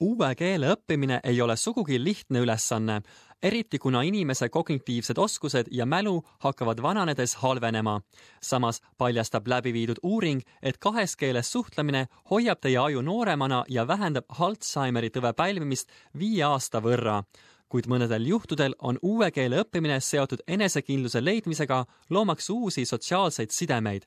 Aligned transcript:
uue 0.00 0.34
keele 0.34 0.72
õppimine 0.74 1.20
ei 1.24 1.40
ole 1.42 1.56
sugugi 1.56 1.98
lihtne 2.04 2.40
ülesanne, 2.40 3.00
eriti 3.42 3.78
kuna 3.78 4.02
inimese 4.02 4.48
kognitiivsed 4.48 5.18
oskused 5.18 5.68
ja 5.70 5.86
mälu 5.86 6.22
hakkavad 6.38 6.82
vananedes 6.82 7.34
halvenema. 7.34 8.00
samas 8.42 8.82
paljastab 8.98 9.48
läbi 9.48 9.72
viidud 9.72 9.98
uuring, 10.02 10.40
et 10.62 10.78
kahes 10.78 11.16
keeles 11.16 11.52
suhtlemine 11.52 12.06
hoiab 12.30 12.60
teie 12.60 12.78
aju 12.78 13.02
nooremana 13.02 13.64
ja 13.68 13.86
vähendab 13.88 14.24
Alžeimeri 14.38 15.10
tõve 15.10 15.32
pälvimist 15.32 15.88
viie 16.18 16.44
aasta 16.44 16.80
võrra 16.80 17.22
kuid 17.70 17.86
mõnedel 17.86 18.26
juhtudel 18.26 18.74
on 18.82 18.98
uue 19.02 19.30
keele 19.30 19.62
õppimine 19.62 20.00
seotud 20.02 20.42
enesekindluse 20.48 21.22
leidmisega, 21.24 21.84
loomaks 22.10 22.50
uusi 22.50 22.84
sotsiaalseid 22.84 23.50
sidemeid. 23.50 24.02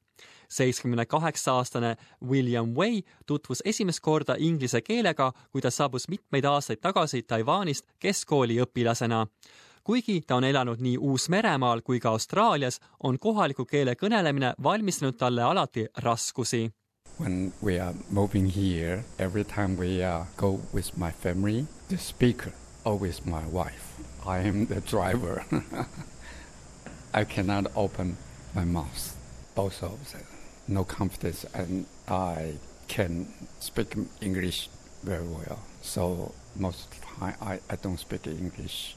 seitsmekümne 0.49 1.05
kaheksa 1.05 1.53
aastane 1.53 1.95
William 2.29 2.75
Wei 2.77 3.03
tutvus 3.25 3.61
esimest 3.65 3.99
korda 3.99 4.35
inglise 4.37 4.81
keelega, 4.81 5.31
kui 5.51 5.61
ta 5.61 5.71
saabus 5.71 6.07
mitmeid 6.07 6.45
aastaid 6.45 6.81
tagasi 6.81 7.23
Taiwanist 7.23 7.85
keskkooli 7.99 8.59
õpilasena 8.61 9.27
kuigi 9.83 10.21
ta 10.27 10.35
on 10.35 10.43
elanud 10.43 10.79
nii 10.79 10.97
Uus-Meremaal 10.97 11.81
kui 11.81 11.99
ka 11.99 12.09
Austraalias, 12.09 12.79
on 13.03 13.19
kohaliku 13.19 13.65
keele 13.65 13.95
kõnelemine 13.95 14.53
valmistanud 14.63 15.17
talle 15.17 15.43
alati 15.43 15.87
raskusi. 15.97 16.71
When 17.19 17.53
we 17.63 17.79
are 17.79 17.95
moving 18.09 18.47
here, 18.47 19.03
every 19.19 19.43
time 19.43 19.77
we 19.77 20.03
uh, 20.03 20.25
go 20.37 20.59
with 20.73 20.97
my 20.97 21.11
family, 21.11 21.65
the 21.89 21.97
speaker 21.97 22.53
always 22.83 23.25
my 23.25 23.45
wife. 23.47 23.95
I 24.25 24.39
am 24.39 24.65
the 24.65 24.81
driver. 24.81 25.45
I 27.13 27.23
cannot 27.23 27.71
open 27.75 28.17
my 28.53 28.65
mouth. 28.65 29.15
Both 29.55 29.83
of 29.83 30.11
them. 30.11 30.23
No 30.67 30.83
confidence, 30.83 31.45
and 31.53 31.85
I 32.07 32.53
can 32.87 33.33
speak 33.59 33.95
English 34.21 34.69
very 35.03 35.27
well. 35.27 35.59
So 35.81 36.33
most 36.55 36.85
of 36.85 36.99
the 36.99 37.05
time, 37.05 37.35
I, 37.41 37.59
I 37.69 37.75
don't 37.75 37.99
speak 37.99 38.27
English. 38.27 38.95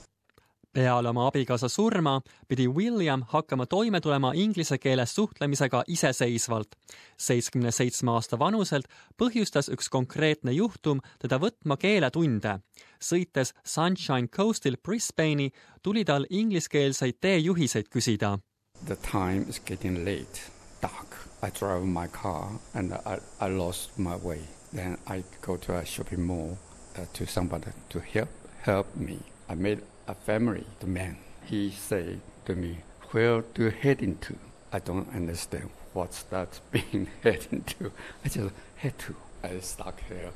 Peale 0.77 1.09
oma 1.09 1.27
abikaasa 1.27 1.69
surma 1.69 2.21
pidi 2.49 2.69
William 2.69 3.23
hakkama 3.29 3.67
toime 3.67 4.01
tulema 4.01 4.33
inglise 4.35 4.79
keeles 4.79 5.15
suhtlemisega 5.15 5.85
iseseisvalt. 5.87 6.77
seitsmekümne 7.17 7.71
seitsme 7.71 8.11
aasta 8.11 8.39
vanuselt 8.39 8.85
põhjustas 9.23 9.71
üks 9.73 9.89
konkreetne 9.91 10.53
juhtum 10.53 11.01
teda 11.19 11.39
võtma 11.41 11.77
keeletunde. 11.77 12.59
sõites 13.01 13.55
Sunshine 13.65 14.29
Coastil 14.29 14.77
Brisbane'i 14.77 15.51
tuli 15.83 16.05
tal 16.05 16.27
ingliskeelseid 16.31 17.17
teejuhiseid 17.21 17.89
küsida. 17.89 18.39
The 18.87 18.97
time 18.97 19.47
is 19.49 19.61
getting 19.61 20.05
late, 20.05 20.41
dark. 20.83 21.17
I 21.43 21.51
drive 21.61 21.87
my 21.87 22.07
car 22.09 22.51
and 22.75 22.93
I, 22.93 23.19
I 23.41 23.49
lost 23.49 23.99
my 23.99 24.17
way. 24.17 24.41
Then 24.75 24.99
I 25.07 25.25
go 25.41 25.57
to 25.57 25.79
a 25.79 25.85
shopping 25.87 26.27
mall 26.27 26.59
uh, 26.99 27.07
to 27.13 27.27
somebody 27.27 27.71
to 27.89 28.01
help 28.15 28.29
help 28.67 28.97
me. 28.97 29.19
I 29.49 29.55
made 29.55 29.81
a 30.07 30.15
family, 30.15 30.65
the 30.81 30.87
man. 30.87 31.17
He 31.45 31.71
say 31.71 32.19
to 32.47 32.55
me, 32.55 32.79
where 33.11 33.43
do 33.55 33.65
you 33.65 33.71
heading 33.71 34.17
to? 34.19 34.37
I 34.73 34.79
don't 34.79 35.09
understand 35.15 35.71
what's 35.93 36.23
that 36.25 36.61
being 36.71 37.09
heading 37.23 37.65
to. 37.79 37.93
I 38.25 38.29
just 38.29 38.55
head 38.77 38.99
to. 38.99 39.17
I 39.43 39.61
stuck 39.61 40.01
here. 40.09 40.33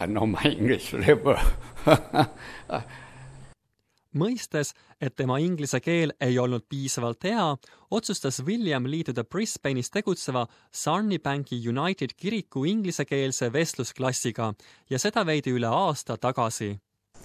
I 0.00 0.06
know 0.06 0.26
my 0.26 0.42
English 0.58 0.92
level 0.92 1.36
mõistes, 4.18 4.72
et 5.00 5.14
tema 5.16 5.38
inglise 5.42 5.80
keel 5.84 6.12
ei 6.20 6.38
olnud 6.38 6.64
piisavalt 6.68 7.24
hea, 7.28 7.44
otsustas 7.90 8.40
William 8.46 8.86
liituda 8.88 9.24
Brisbane'is 9.24 9.92
tegutseva 9.94 10.46
Sarnibanki 10.72 11.60
United 11.68 12.16
kiriku 12.16 12.64
inglisekeelse 12.64 13.52
vestlusklassiga 13.52 14.52
ja 14.90 14.98
seda 14.98 15.26
veidi 15.26 15.54
üle 15.54 15.68
aasta 15.70 16.16
tagasi 16.16 16.74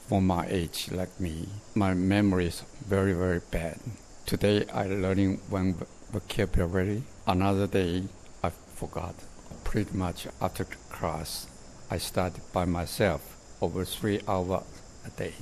for 0.08 0.22
my 0.22 0.46
age 0.50 0.90
like 0.92 1.12
me, 1.20 1.48
my 1.76 1.94
memory 1.94 2.48
is 2.48 2.64
very, 2.90 3.14
very 3.14 3.42
bad. 3.52 3.78
Today 4.26 4.66
I 4.74 4.88
learning 4.88 5.40
one 5.50 5.76
vocabulary. 6.12 7.04
Another 7.26 7.68
day 7.68 8.04
I 8.44 8.50
forgot. 8.76 9.16
Pretty 9.64 9.98
much 9.98 10.28
after 10.42 10.66
class, 10.90 11.48
I 11.90 12.00
study 12.00 12.40
by 12.54 12.66
myself 12.66 13.22
over 13.62 13.86
three 13.86 14.20
hours 14.28 14.64
a 15.06 15.10
day. 15.18 15.34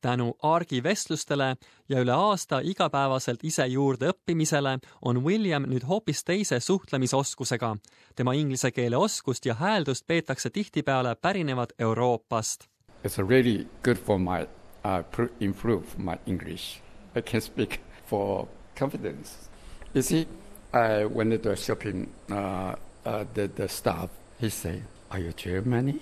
tänu 0.00 0.34
argivestlustele 0.42 1.56
ja 1.88 2.00
üle 2.00 2.12
aasta 2.12 2.60
igapäevaselt 2.62 3.40
ise 3.42 3.66
juurde 3.66 4.12
õppimisele 4.12 4.78
on 5.02 5.24
William 5.24 5.66
nüüd 5.66 5.86
hoopis 5.88 6.24
teise 6.24 6.60
suhtlemisoskusega. 6.60 7.76
tema 8.14 8.32
inglise 8.32 8.70
keele 8.70 8.96
oskust 8.96 9.46
ja 9.46 9.54
hääldust 9.54 10.06
peetakse 10.06 10.50
tihtipeale 10.50 11.14
pärinevad 11.14 11.74
Euroopast 11.78 12.68
it's 13.04 13.18
really 13.18 13.66
good 13.82 13.98
for 13.98 14.18
my 14.18 14.46
uh, 14.84 15.02
improve 15.40 15.98
my 15.98 16.18
English. 16.26 16.80
I 17.14 17.20
can 17.20 17.40
speak 17.40 17.80
for 18.06 18.48
confidence. 18.74 19.48
You 19.94 20.02
see, 20.02 20.26
I 20.72 21.04
went 21.04 21.42
to 21.42 21.56
shopping. 21.56 22.10
Uh, 22.30 22.74
uh, 23.04 23.24
the 23.34 23.48
the 23.48 23.68
staff 23.68 24.10
he 24.38 24.50
said, 24.50 24.84
"Are 25.10 25.18
you 25.18 25.32
Germany?" 25.32 26.00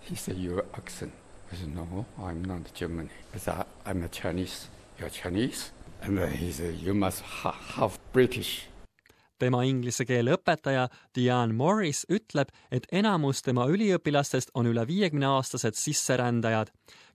He 0.00 0.14
said, 0.14 0.36
"Your 0.36 0.64
accent." 0.74 1.12
I 1.52 1.56
said, 1.56 1.74
"No, 1.74 2.06
I'm 2.20 2.44
not 2.44 2.72
Germany. 2.74 3.08
I 3.34 3.38
said, 3.38 3.64
I'm 3.86 4.02
a 4.02 4.08
Chinese. 4.08 4.68
You're 4.98 5.08
Chinese." 5.08 5.70
And 6.02 6.18
he 6.30 6.52
said, 6.52 6.74
"You 6.74 6.94
must 6.94 7.22
ha- 7.22 7.52
half 7.52 7.98
British." 8.12 8.66
Tema 9.38 9.62
inglise 9.64 10.04
keele 10.04 10.34
õpetaja 10.36 10.88
Diane 11.14 11.52
Morris 11.52 12.04
ütleb, 12.10 12.48
et 12.70 12.86
enamus 12.92 13.42
tema 13.42 13.66
üliõpilastest 13.66 14.50
on 14.54 14.66
üle 14.66 14.86
viiekümne 14.86 15.26
aastased 15.26 15.74
sisserändajad. 15.74 16.68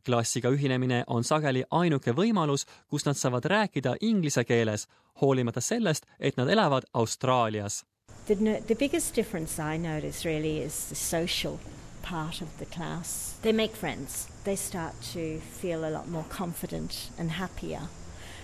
klassiga 0.05 0.49
ühinemine 0.49 1.03
on 1.07 1.23
sageli 1.23 1.63
ainuke 1.71 2.11
võimalus, 2.11 2.65
kus 2.89 3.05
nad 3.05 3.15
saavad 3.15 3.45
rääkida 3.45 3.95
inglise 4.01 4.43
keeles, 4.43 4.87
hoolimata 5.21 5.61
sellest, 5.61 6.05
et 6.19 6.37
nad 6.37 6.49
elavad 6.49 6.83
Austraalias. 6.93 7.85
The, 8.25 8.35
the 8.67 8.75
biggest 8.75 9.15
difference 9.15 9.59
I 9.59 9.77
notice 9.77 10.25
really 10.25 10.61
is 10.61 10.85
the 10.89 10.95
social 10.95 11.59
part 12.01 12.41
of 12.41 12.57
the 12.57 12.65
class. 12.65 13.35
They 13.41 13.53
make 13.53 13.75
friends. 13.75 14.27
They 14.43 14.55
start 14.55 14.93
to 15.13 15.39
feel 15.39 15.85
a 15.85 15.89
lot 15.89 16.07
more 16.09 16.25
confident 16.29 17.09
and 17.17 17.31
happier. 17.31 17.81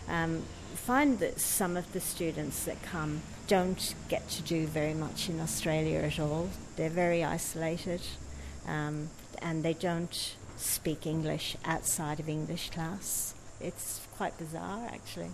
Um, 0.09 0.41
find 0.75 1.19
that 1.19 1.39
some 1.39 1.77
of 1.77 1.91
the 1.93 1.99
students 1.99 2.65
that 2.65 2.81
come 2.81 3.21
don't 3.47 3.95
get 4.09 4.27
to 4.29 4.41
do 4.41 4.67
very 4.67 4.93
much 4.93 5.29
in 5.29 5.39
Australia 5.39 5.99
at 5.99 6.19
all. 6.19 6.49
They're 6.75 6.89
very 6.89 7.23
isolated 7.23 8.01
um, 8.67 9.09
and 9.41 9.63
they 9.63 9.73
don't 9.73 10.35
speak 10.57 11.05
English 11.05 11.57
outside 11.65 12.19
of 12.19 12.29
English 12.29 12.69
class. 12.69 13.35
It's 13.61 14.01
quite 14.17 14.37
bizarre 14.37 14.89
actually. 14.93 15.31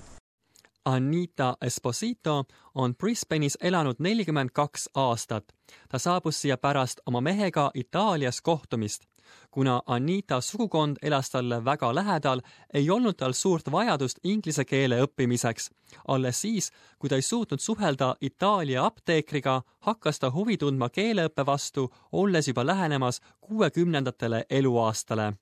Anita 0.86 1.58
Esposito 1.62 2.44
on 2.76 2.96
Brisbane'is 2.96 3.58
elanud 3.62 3.96
nelikümmend 4.00 4.50
kaks 4.54 4.90
aastat. 4.94 5.44
ta 5.90 5.98
saabus 6.00 6.42
siia 6.42 6.58
pärast 6.58 7.00
oma 7.06 7.22
mehega 7.22 7.72
Itaalias 7.74 8.42
kohtumist 8.42 9.04
kuna 9.52 9.82
Anita 9.86 10.42
sugukond 10.42 10.98
elas 11.02 11.30
talle 11.30 11.66
väga 11.66 11.96
lähedal, 11.96 12.42
ei 12.74 12.90
olnud 12.90 13.16
tal 13.18 13.34
suurt 13.34 13.72
vajadust 13.72 14.20
inglise 14.24 14.66
keele 14.66 15.02
õppimiseks. 15.04 15.70
alles 16.08 16.42
siis, 16.42 16.72
kui 17.00 17.10
ta 17.10 17.16
ei 17.16 17.22
suutnud 17.22 17.60
suhelda 17.60 18.16
Itaalia 18.22 18.86
apteekriga, 18.86 19.62
hakkas 19.80 20.20
ta 20.20 20.32
huvi 20.32 20.58
tundma 20.58 20.90
keeleõppe 20.90 21.46
vastu, 21.46 21.94
olles 22.12 22.48
juba 22.48 22.66
lähenemas 22.66 23.22
kuuekümnendatele 23.42 24.46
eluaastale. 24.50 25.34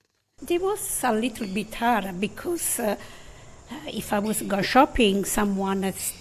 It 0.50 0.62
was 0.62 1.04
a 1.04 1.12
little 1.12 1.48
bit 1.48 1.76
hard 1.76 2.20
because 2.20 2.80
uh, 2.80 2.96
if 3.88 4.14
I 4.14 4.20
was 4.20 4.42
go 4.48 4.62
shopping, 4.62 5.26
someone 5.26 5.84
has 5.84 6.14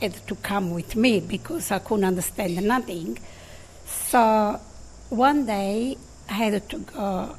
had 0.00 0.14
to 0.26 0.34
come 0.36 0.74
with 0.74 0.96
me 0.96 1.20
because 1.20 1.70
I 1.70 1.78
couldn't 1.78 2.04
understand 2.04 2.62
nothing. 2.66 3.18
So 3.86 4.60
one 5.10 5.46
day 5.46 5.96
had 6.26 6.68
to 6.70 6.78
go 6.78 7.36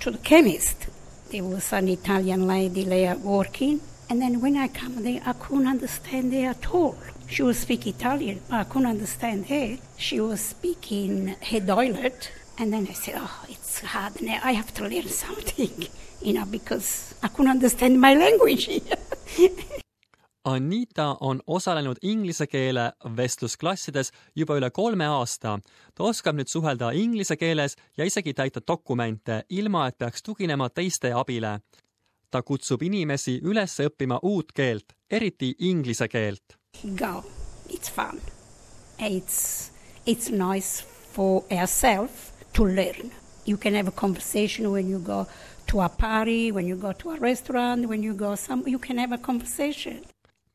to 0.00 0.10
the 0.10 0.18
chemist. 0.18 0.86
There 1.30 1.44
was 1.44 1.72
an 1.72 1.88
Italian 1.88 2.46
lady 2.46 2.84
there 2.84 3.16
working, 3.16 3.80
and 4.08 4.22
then 4.22 4.40
when 4.40 4.56
I 4.56 4.68
come 4.68 5.02
there, 5.02 5.20
I 5.26 5.32
couldn't 5.34 5.66
understand 5.66 6.32
her 6.32 6.50
at 6.50 6.72
all. 6.72 6.96
She 7.28 7.42
was 7.42 7.58
speaking 7.58 7.94
Italian, 7.94 8.40
but 8.48 8.60
I 8.60 8.64
couldn't 8.64 8.88
understand 8.88 9.46
her. 9.46 9.76
She 9.98 10.20
was 10.20 10.40
speaking 10.40 11.36
her 11.50 11.60
dialect, 11.60 12.32
and 12.56 12.72
then 12.72 12.86
I 12.88 12.94
said, 12.94 13.16
"Oh, 13.18 13.44
it's 13.48 13.80
hard 13.80 14.22
now. 14.22 14.40
I 14.42 14.52
have 14.52 14.72
to 14.74 14.88
learn 14.88 15.08
something, 15.24 15.86
you 16.22 16.32
know, 16.32 16.46
because 16.46 17.14
I 17.22 17.28
couldn't 17.28 17.50
understand 17.50 18.00
my 18.00 18.14
language." 18.14 18.70
Anita 20.44 21.16
on 21.20 21.40
osalenud 21.46 21.96
inglise 22.02 22.46
keele 22.46 22.92
vestlusklassides 23.16 24.12
juba 24.36 24.56
üle 24.56 24.70
kolme 24.70 25.06
aasta. 25.06 25.58
ta 25.94 26.04
oskab 26.04 26.36
nüüd 26.38 26.48
suhelda 26.48 26.90
inglise 26.90 27.36
keeles 27.36 27.76
ja 27.96 28.04
isegi 28.04 28.34
täita 28.34 28.60
dokumente, 28.68 29.42
ilma 29.50 29.86
et 29.86 29.98
peaks 29.98 30.22
tuginema 30.22 30.68
teiste 30.68 31.12
abile. 31.12 31.60
ta 32.30 32.42
kutsub 32.42 32.82
inimesi 32.82 33.40
üles 33.42 33.80
õppima 33.80 34.18
uut 34.22 34.52
keelt, 34.52 34.92
eriti 35.10 35.54
inglise 35.58 36.08
keelt. 36.08 36.58
Go, 36.96 37.24
it's 37.68 37.90
fun. 37.90 38.20
It's, 38.98 39.70
it's 40.06 40.30
nice 40.30 40.84
for 41.12 41.44
ourselves 41.50 42.32
to 42.52 42.64
learn. 42.64 43.10
You 43.46 43.56
can 43.56 43.74
have 43.74 43.88
a 43.88 43.92
conversation 43.92 44.70
when 44.70 44.90
you 44.90 44.98
go 44.98 45.26
to 45.66 45.80
a 45.80 45.88
party, 45.88 46.52
when 46.52 46.66
you 46.66 46.76
go 46.76 46.92
to 46.92 47.10
a 47.10 47.16
restaurant, 47.16 47.88
when 47.88 48.02
you 48.02 48.14
go 48.14 48.34
some, 48.34 48.62
you 48.66 48.78
can 48.78 48.98
have 48.98 49.12
a 49.12 49.18
conversation. 49.18 50.04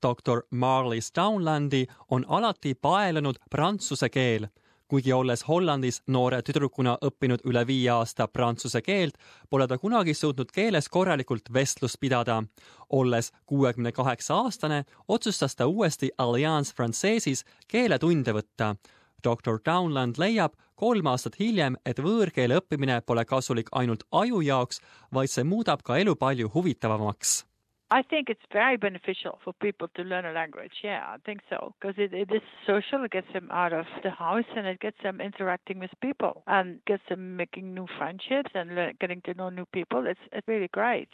Doktor 0.04 0.44
Marlies 0.50 1.12
Downlandi 1.16 1.88
on 2.12 2.26
alati 2.28 2.76
paelunud 2.76 3.36
prantsuse 3.50 4.10
keel. 4.10 4.48
kuigi 4.88 5.14
olles 5.14 5.48
Hollandis 5.48 6.02
noore 6.08 6.42
tüdrukuna 6.46 6.98
õppinud 7.02 7.42
üle 7.50 7.64
viie 7.68 7.90
aasta 7.90 8.28
prantsuse 8.28 8.82
keelt, 8.82 9.16
pole 9.50 9.68
ta 9.68 9.78
kunagi 9.78 10.14
suutnud 10.14 10.52
keeles 10.54 10.90
korralikult 10.90 11.54
vestlust 11.54 12.00
pidada. 12.00 12.44
olles 12.90 13.32
kuuekümne 13.46 13.92
kaheksa 13.92 14.36
aastane, 14.36 14.84
otsustas 15.08 15.56
ta 15.56 15.68
uuesti 15.68 16.12
Alliance 16.18 16.74
Francais'is 16.76 17.46
keeletunde 17.68 18.34
võtta. 18.34 18.76
doktor 19.24 19.60
Downland 19.66 20.16
leiab 20.18 20.54
kolm 20.76 21.08
aastat 21.08 21.40
hiljem, 21.40 21.76
et 21.86 22.00
võõrkeele 22.00 22.60
õppimine 22.60 23.02
pole 23.02 23.26
kasulik 23.26 23.70
ainult 23.72 24.04
aju 24.12 24.42
jaoks, 24.42 24.82
vaid 25.14 25.30
see 25.30 25.44
muudab 25.44 25.82
ka 25.84 25.98
elu 25.98 26.16
palju 26.16 26.50
huvitavamaks 26.54 27.46
I 27.94 28.02
think 28.02 28.28
it's 28.28 28.48
very 28.52 28.76
beneficial 28.76 29.38
for 29.44 29.54
people 29.54 29.88
to 29.96 30.02
learn 30.02 30.26
a 30.26 30.32
language. 30.32 30.76
Yeah, 30.84 31.04
I 31.16 31.18
think 31.28 31.42
so. 31.48 31.76
Because 31.80 31.96
it, 32.00 32.12
it 32.12 32.30
is 32.34 32.42
social, 32.66 33.04
it 33.06 33.12
gets 33.12 33.32
them 33.34 33.50
out 33.52 33.72
of 33.72 33.86
the 34.02 34.10
house 34.10 34.50
and 34.58 34.66
it 34.66 34.80
gets 34.80 34.98
them 35.04 35.22
interacting 35.22 35.78
with 35.78 35.92
people 36.02 36.42
and 36.48 36.80
gets 36.88 37.04
them 37.08 37.36
making 37.36 37.76
new 37.76 37.86
friendships 38.00 38.50
and 38.56 38.74
learn, 38.74 38.94
getting 39.00 39.22
to 39.26 39.36
know 39.36 39.50
new 39.50 39.66
people. 39.72 40.08
It's, 40.08 40.26
it's 40.32 40.48
really 40.48 40.70
great. 40.74 41.10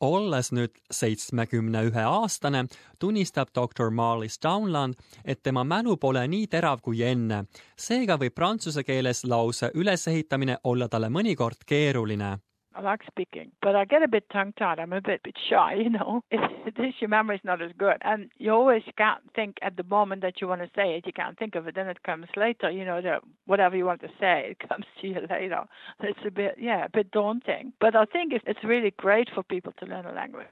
olles 0.00 0.48
nüüd 0.56 0.78
seitsmekümne 0.90 1.82
ühe 1.90 2.02
aastane, 2.08 2.62
tunnistab 2.98 3.50
doktor 3.54 3.90
Marlis 3.92 4.38
Downland, 4.42 4.94
et 5.24 5.42
tema 5.42 5.60
mälu 5.64 5.98
pole 6.00 6.22
nii 6.28 6.46
terav 6.48 6.80
kui 6.80 7.02
enne. 7.04 7.44
seega 7.76 8.16
võib 8.16 8.34
prantsuse 8.34 8.84
keeles 8.84 9.24
lause 9.28 9.70
ülesehitamine 9.74 10.56
olla 10.64 10.88
talle 10.88 11.12
mõnikord 11.12 11.68
keeruline 11.68 12.38
I 12.72 12.82
like 12.82 13.00
speaking, 13.06 13.50
but 13.62 13.74
I 13.74 13.84
get 13.84 14.02
a 14.02 14.08
bit 14.08 14.24
tongue 14.32 14.52
tied. 14.56 14.78
I'm 14.78 14.92
a 14.92 15.00
bit, 15.00 15.22
bit 15.24 15.34
shy, 15.48 15.74
you 15.82 15.90
know. 15.90 16.22
It 16.30 16.78
is 16.78 16.94
your 17.00 17.08
memory's 17.08 17.40
not 17.42 17.60
as 17.60 17.72
good, 17.76 17.96
and 18.02 18.30
you 18.38 18.52
always 18.52 18.82
can't 18.96 19.22
think 19.34 19.56
at 19.62 19.76
the 19.76 19.82
moment 19.82 20.22
that 20.22 20.40
you 20.40 20.46
want 20.46 20.60
to 20.60 20.70
say 20.76 20.96
it. 20.96 21.06
You 21.06 21.12
can't 21.12 21.36
think 21.38 21.56
of 21.56 21.66
it, 21.66 21.74
then 21.74 21.88
it 21.88 22.02
comes 22.04 22.26
later. 22.36 22.70
You 22.70 22.84
know, 22.84 23.02
that 23.02 23.22
whatever 23.46 23.76
you 23.76 23.86
want 23.86 24.02
to 24.02 24.08
say, 24.20 24.50
it 24.50 24.68
comes 24.68 24.84
to 25.00 25.06
you 25.06 25.20
later. 25.28 25.64
It's 26.00 26.18
a 26.24 26.30
bit, 26.30 26.56
yeah, 26.58 26.84
a 26.84 26.88
bit 26.88 27.10
daunting. 27.10 27.72
But 27.80 27.96
I 27.96 28.04
think 28.04 28.32
it's, 28.32 28.44
it's 28.46 28.62
really 28.62 28.92
great 28.96 29.28
for 29.34 29.42
people 29.42 29.72
to 29.80 29.86
learn 29.86 30.06
a 30.06 30.12
language. 30.12 30.46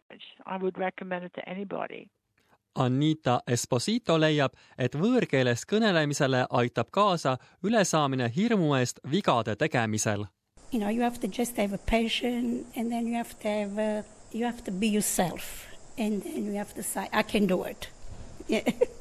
I 0.47 0.57
would 0.57 0.77
recommend 0.79 1.25
it 1.25 1.35
to 1.35 1.49
anybody. 1.49 2.09
Anita 2.79 3.41
Esposito 3.47 4.15
leiab, 4.21 4.53
et 4.79 4.95
võõrkeeles 4.95 5.65
kõnelemisele 5.67 6.45
aitab 6.51 6.93
kaasa 6.95 7.37
ülesaamine 7.67 8.29
hirmu 8.37 8.75
eest 8.79 9.01
vigade 9.11 9.57
tegemisel 9.59 10.29
you 10.71 10.79
know, 10.79 10.89
you 10.89 11.03
have 11.03 11.21
to 11.21 11.29
just 11.29 11.57
have 11.57 11.73
a 11.73 11.79
passion, 11.79 12.67
and 12.75 12.93
then 12.93 13.07
you 13.07 13.15
have 13.15 13.39
to 13.41 13.49
have, 13.49 13.79
a, 13.79 14.05
you 14.33 14.45
have 14.45 14.63
to 14.65 14.71
be 14.71 14.89
yourself, 14.89 15.67
and 15.97 16.23
then 16.23 16.47
you 16.47 16.53
have 16.55 16.75
to 16.75 16.83
say, 16.83 17.09
I 17.13 17.23
can 17.23 17.47
do 17.47 17.65
it. 17.65 17.89
Yeah. 18.47 18.63